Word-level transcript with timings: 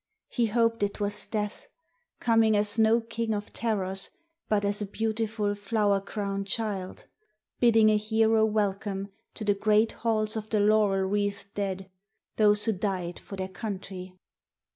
He 0.29 0.47
hoped 0.47 0.81
it 0.81 0.99
was 0.99 1.27
death, 1.27 1.67
coming 2.19 2.57
as 2.57 2.79
no 2.79 3.01
king 3.01 3.35
of 3.35 3.53
terrors, 3.53 4.09
but 4.49 4.65
as 4.65 4.81
a 4.81 4.87
beautiful 4.87 5.53
flower 5.53 6.01
crowned 6.01 6.47
child, 6.47 7.05
Bidding 7.59 7.89
a 7.91 7.97
hero 7.97 8.43
welcome 8.43 9.09
to 9.35 9.43
the 9.45 9.53
great 9.53 9.91
halls 9.91 10.35
of 10.35 10.49
the 10.49 10.59
laurel 10.59 11.07
wreathed 11.07 11.53
dead 11.53 11.91
those 12.37 12.65
who 12.65 12.71
died 12.71 13.19
for 13.19 13.35
their 13.35 13.47
country. 13.47 14.17